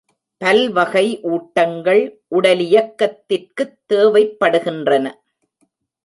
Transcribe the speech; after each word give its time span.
பல்வகை 0.37 1.19
ஊட்டங்கள் 1.23 2.19
உடலியக்கத்திற்குத் 2.31 3.79
தேவைப்படுகின்றன. 3.93 5.11